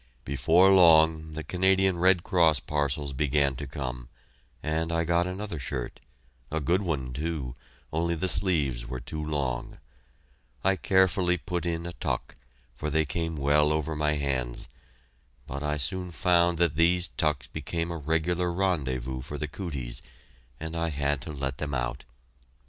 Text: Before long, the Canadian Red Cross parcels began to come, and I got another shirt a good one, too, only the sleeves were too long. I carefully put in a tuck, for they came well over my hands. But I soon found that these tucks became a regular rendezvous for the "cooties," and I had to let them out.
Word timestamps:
Before 0.25 0.71
long, 0.73 1.33
the 1.33 1.43
Canadian 1.43 1.99
Red 1.99 2.23
Cross 2.23 2.61
parcels 2.61 3.13
began 3.13 3.55
to 3.57 3.67
come, 3.67 4.09
and 4.63 4.91
I 4.91 5.03
got 5.03 5.27
another 5.27 5.59
shirt 5.59 5.99
a 6.49 6.59
good 6.59 6.81
one, 6.81 7.13
too, 7.13 7.53
only 7.93 8.15
the 8.15 8.27
sleeves 8.27 8.87
were 8.87 8.99
too 8.99 9.23
long. 9.23 9.77
I 10.63 10.75
carefully 10.75 11.37
put 11.37 11.67
in 11.67 11.85
a 11.85 11.93
tuck, 11.93 12.33
for 12.73 12.89
they 12.89 13.05
came 13.05 13.35
well 13.35 13.71
over 13.71 13.95
my 13.95 14.13
hands. 14.13 14.69
But 15.45 15.61
I 15.61 15.77
soon 15.77 16.09
found 16.11 16.57
that 16.57 16.77
these 16.77 17.09
tucks 17.09 17.45
became 17.45 17.91
a 17.91 17.97
regular 17.97 18.51
rendezvous 18.51 19.21
for 19.21 19.37
the 19.37 19.47
"cooties," 19.47 20.01
and 20.59 20.75
I 20.75 20.89
had 20.89 21.21
to 21.21 21.31
let 21.31 21.59
them 21.59 21.75
out. 21.75 22.05